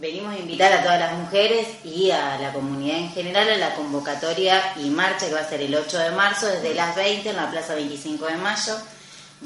[0.00, 3.74] venimos a invitar a todas las mujeres y a la comunidad en general a la
[3.74, 7.36] convocatoria y marcha que va a ser el 8 de marzo desde las 20 en
[7.36, 8.76] la Plaza 25 de Mayo.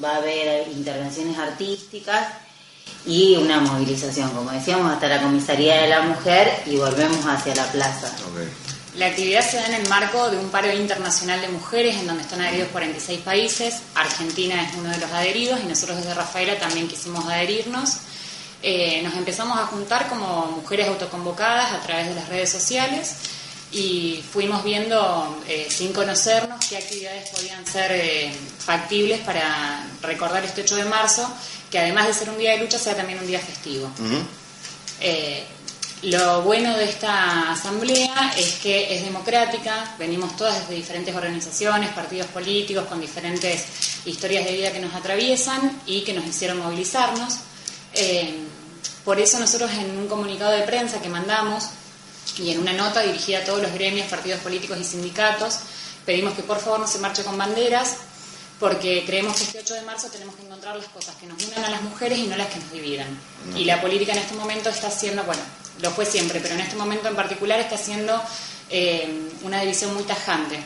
[0.02, 2.26] Va a haber intervenciones artísticas
[3.06, 7.64] y una movilización, como decíamos, hasta la Comisaría de la Mujer y volvemos hacia la
[7.70, 8.12] plaza.
[8.96, 12.22] La actividad se da en el marco de un paro internacional de mujeres en donde
[12.22, 13.82] están adheridos 46 países.
[13.94, 17.98] Argentina es uno de los adheridos y nosotros desde Rafaela también quisimos adherirnos.
[18.62, 23.16] Eh, nos empezamos a juntar como mujeres autoconvocadas a través de las redes sociales
[23.72, 30.62] y fuimos viendo, eh, sin conocernos, qué actividades podían ser eh, factibles para recordar este
[30.62, 31.26] 8 de marzo,
[31.70, 33.90] que además de ser un día de lucha, sea también un día festivo.
[36.02, 42.26] lo bueno de esta asamblea es que es democrática, venimos todas desde diferentes organizaciones, partidos
[42.28, 43.64] políticos, con diferentes
[44.06, 47.40] historias de vida que nos atraviesan y que nos hicieron movilizarnos.
[47.94, 48.49] Eh,
[49.10, 51.64] por eso nosotros en un comunicado de prensa que mandamos
[52.38, 55.58] y en una nota dirigida a todos los gremios, partidos políticos y sindicatos,
[56.06, 57.96] pedimos que por favor no se marche con banderas,
[58.60, 61.64] porque creemos que este 8 de marzo tenemos que encontrar las cosas que nos unan
[61.64, 63.08] a las mujeres y no las que nos dividan.
[63.56, 65.42] Y la política en este momento está haciendo, bueno,
[65.82, 68.22] lo fue siempre, pero en este momento en particular está haciendo
[68.68, 70.56] eh, una división muy tajante.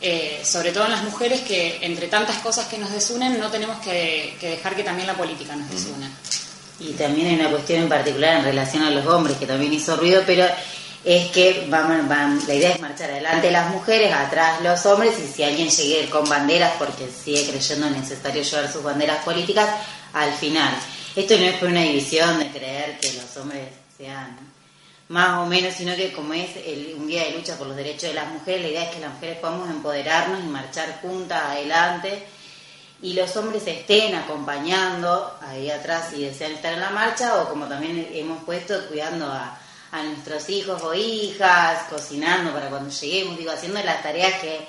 [0.00, 3.78] Eh, sobre todo en las mujeres que entre tantas cosas que nos desunen no tenemos
[3.80, 6.10] que, dejar que también la política nos desuna.
[6.84, 9.96] Y también hay una cuestión en particular en relación a los hombres que también hizo
[9.96, 10.44] ruido, pero
[11.04, 15.42] es que vamos, la idea es marchar adelante las mujeres, atrás los hombres, y si
[15.42, 19.68] alguien llegue con banderas, porque sigue creyendo necesario llevar sus banderas políticas,
[20.12, 20.74] al final.
[21.14, 24.36] Esto no es por una división de creer que los hombres sean
[25.08, 26.50] más o menos, sino que como es
[26.96, 29.12] un día de lucha por los derechos de las mujeres, la idea es que las
[29.12, 32.26] mujeres podamos empoderarnos y marchar juntas adelante
[33.02, 37.66] y los hombres estén acompañando ahí atrás y desean estar en la marcha o como
[37.66, 39.58] también hemos puesto cuidando a,
[40.04, 44.66] nuestros hijos o hijas, cocinando para cuando lleguemos, digo, haciendo las tareas que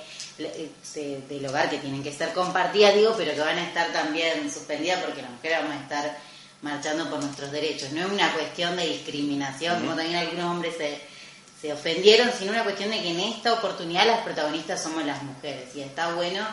[1.30, 5.02] del hogar que tienen que ser compartidas, digo, pero que van a estar también suspendidas
[5.02, 6.18] porque las mujeres vamos a estar
[6.62, 7.94] marchando por nuestros derechos.
[7.94, 11.00] No es una cuestión de discriminación, como también algunos hombres se,
[11.62, 15.74] se ofendieron, sino una cuestión de que en esta oportunidad las protagonistas somos las mujeres
[15.74, 16.46] y está bueno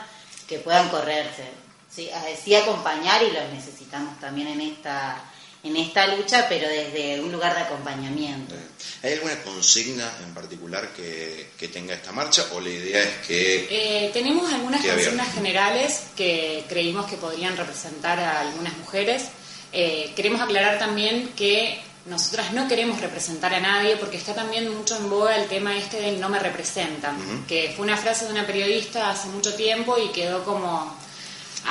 [0.46, 1.69] que puedan correrse.
[1.90, 2.08] Sí,
[2.42, 5.30] sí acompañar y los necesitamos también en esta
[5.62, 8.54] en esta lucha, pero desde un lugar de acompañamiento.
[9.02, 13.68] ¿Hay alguna consigna en particular que, tenga esta marcha o la idea es que...
[13.70, 19.24] Eh, tenemos algunas consignas generales que creímos que podrían representar a algunas mujeres.
[19.72, 24.96] Eh, queremos aclarar también que nosotras no queremos representar a nadie porque está también mucho
[24.96, 28.46] en boga el tema este de no me representan, que fue una frase de una
[28.46, 30.96] periodista hace mucho tiempo y quedó como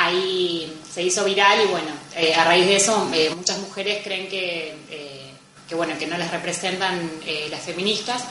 [0.09, 4.28] ahí se hizo viral y bueno, eh, a raíz de eso eh, muchas mujeres creen
[4.28, 5.31] que, eh,
[5.68, 7.09] que, bueno, que no les representan
[7.50, 8.24] las feministas.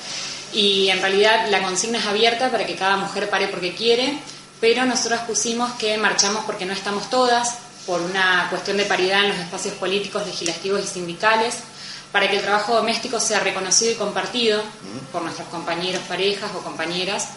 [0.52, 4.18] Y en realidad la consigna es abierta para que cada mujer pare porque quiere,
[4.60, 9.30] pero nosotros pusimos que marchamos porque no estamos todas, por una cuestión de paridad en
[9.30, 11.58] los espacios políticos, legislativos y sindicales,
[12.12, 14.62] para que el trabajo doméstico sea reconocido y compartido
[15.12, 17.28] por nuestros compañeros, parejas o compañeras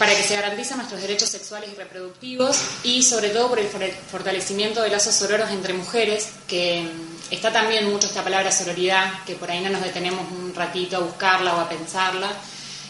[0.00, 4.80] para que se garanticen nuestros derechos sexuales y reproductivos y sobre todo por el fortalecimiento
[4.80, 9.50] de lazos sororos entre mujeres, que mm, está también mucho esta palabra sororidad, que por
[9.50, 12.32] ahí no nos detenemos un ratito a buscarla o a pensarla,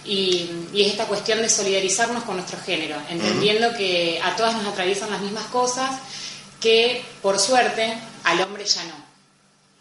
[0.04, 5.10] y, es esta cuestión de solidarizarnos con nuestro género, entendiendo que a todas nos atraviesan
[5.10, 5.90] las mismas cosas,
[6.60, 8.94] que por suerte al hombre ya no.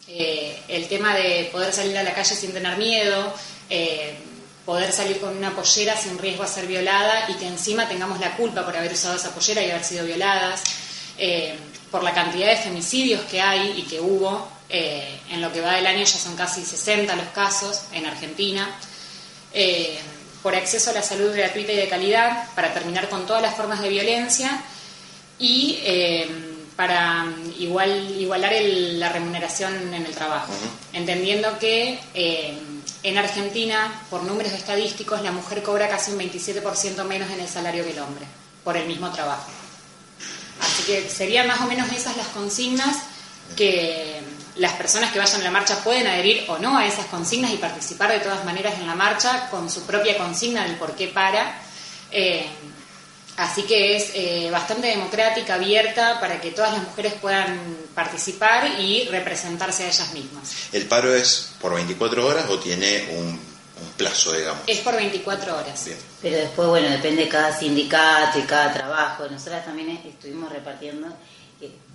[0.07, 3.31] Eh, el tema de poder salir a la calle sin tener miedo,
[4.69, 8.38] poder salir con una pollera sin riesgo a ser violada y que encima tengamos la
[8.38, 10.62] culpa por haber usado esa pollera y haber sido violadas,
[11.18, 11.56] eh,
[11.90, 15.74] por la cantidad de femicidios que hay y que hubo, eh, en lo que va
[15.74, 18.69] del año ya son casi 60 los casos en Argentina,
[19.56, 19.97] eh,
[20.44, 23.81] por acceso a la salud gratuita y de calidad, para terminar con todas las formas
[23.81, 24.62] de violencia
[25.40, 25.80] y
[26.75, 27.25] para
[27.57, 30.53] igual, igualar la remuneración en el trabajo,
[30.94, 32.00] entendiendo que
[33.04, 37.84] en Argentina, por números estadísticos, la mujer cobra casi un 27% menos en el salario
[37.84, 38.25] que el hombre,
[38.63, 39.50] por el mismo trabajo.
[40.62, 42.98] Así que serían más o menos esas las consignas
[43.56, 44.22] que
[44.57, 47.57] las personas que vayan a la marcha pueden adherir o no a esas consignas y
[47.57, 51.62] participar de todas maneras en la marcha con su propia consigna del por qué para.
[52.12, 52.45] Eh,
[53.39, 57.57] Así que es eh, bastante democrática, abierta, para que todas las mujeres puedan
[57.95, 60.53] participar y representarse a ellas mismas.
[60.74, 63.39] ¿El paro es por 24 horas o tiene un,
[63.95, 64.63] plazo, digamos?
[64.68, 65.89] Es por 24 horas.
[66.21, 69.25] Pero después, bueno, depende de cada sindicato y cada trabajo.
[69.30, 71.07] Nosotras también estuvimos repartiendo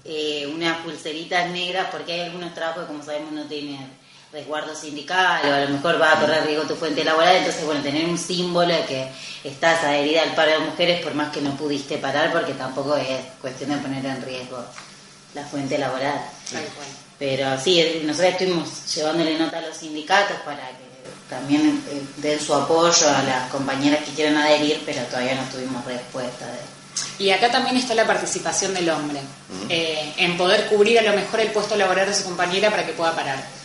[0.06, 3.86] eh, unas pulseritas negras porque hay algunos trabajos que, como sabemos, no tienen
[4.34, 7.80] resguardo sindical o a lo mejor va a correr riesgo tu fuente laboral, entonces bueno,
[7.82, 9.08] tener un símbolo de que
[9.44, 13.20] estás adherida al paro de mujeres por más que no pudiste parar porque tampoco es
[13.40, 14.58] cuestión de poner en riesgo
[15.34, 16.20] la fuente laboral.
[17.16, 20.84] Pero sí, nosotros estuvimos llevándole nota a los sindicatos para que
[21.30, 25.84] también eh, den su apoyo a las compañeras que quieran adherir, pero todavía no tuvimos
[25.84, 26.46] respuesta
[27.20, 29.20] Y acá también está la participación del hombre,
[29.68, 32.92] eh, en poder cubrir a lo mejor el puesto laboral de su compañera para que
[32.92, 33.63] pueda parar